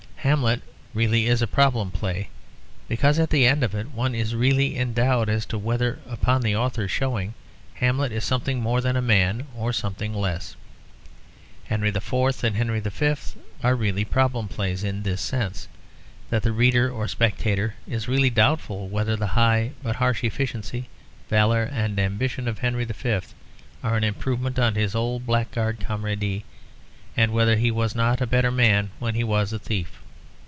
Hamlet 0.21 0.61
really 0.93 1.25
is 1.25 1.41
a 1.41 1.47
problem 1.47 1.89
play 1.89 2.29
because 2.87 3.17
at 3.17 3.31
the 3.31 3.47
end 3.47 3.63
of 3.63 3.73
it 3.73 3.89
one 3.91 4.13
is 4.13 4.35
really 4.35 4.75
in 4.77 4.93
doubt 4.93 5.27
as 5.29 5.47
to 5.47 5.57
whether 5.57 5.97
upon 6.07 6.43
the 6.43 6.55
author's 6.55 6.91
showing 6.91 7.33
Hamlet 7.73 8.11
is 8.11 8.23
something 8.23 8.61
more 8.61 8.81
than 8.81 8.95
a 8.95 9.01
man 9.01 9.43
or 9.55 9.73
something 9.73 10.13
less. 10.13 10.55
Henry 11.65 11.89
IV 11.89 12.13
and 12.43 12.55
Henry 12.55 12.79
V 12.79 13.15
are 13.63 13.75
really 13.75 14.05
problem 14.05 14.47
plays; 14.47 14.83
in 14.83 15.01
this 15.01 15.19
sense, 15.21 15.67
that 16.29 16.43
the 16.43 16.51
reader 16.51 16.87
or 16.91 17.07
spectator 17.07 17.73
is 17.87 18.07
really 18.07 18.29
doubtful 18.29 18.87
whether 18.89 19.15
the 19.15 19.25
high 19.33 19.71
but 19.81 19.95
harsh 19.95 20.23
efficiency, 20.23 20.87
valour, 21.31 21.63
and 21.63 21.97
ambition 21.99 22.47
of 22.47 22.59
Henry 22.59 22.85
V 22.85 23.19
are 23.83 23.97
an 23.97 24.03
improvement 24.03 24.59
on 24.59 24.75
his 24.75 24.93
old 24.93 25.25
blackguard 25.25 25.79
camaraderie; 25.79 26.45
and 27.17 27.33
whether 27.33 27.55
he 27.55 27.71
was 27.71 27.95
not 27.95 28.21
a 28.21 28.27
better 28.27 28.51
man 28.51 28.91
when 28.99 29.15
he 29.15 29.23
was 29.23 29.51
a 29.51 29.57
thief. 29.57 29.97